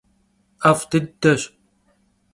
[0.63, 1.41] 'ef' dıdeş.